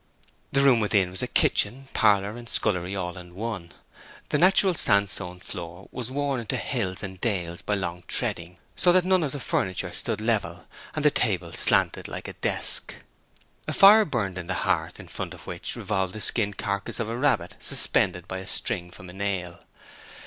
[0.51, 3.71] The room within was kitchen, parlor, and scullery all in one;
[4.29, 9.05] the natural sandstone floor was worn into hills and dales by long treading, so that
[9.05, 12.95] none of the furniture stood level, and the table slanted like a desk.
[13.67, 17.07] A fire burned on the hearth, in front of which revolved the skinned carcass of
[17.07, 19.59] a rabbit, suspended by a string from a nail.